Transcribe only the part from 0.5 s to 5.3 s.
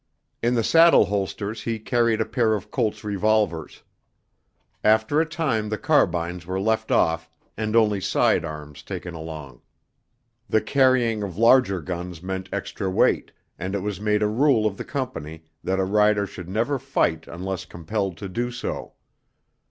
the saddle holsters he carried a pair of Colt's revolvers. After a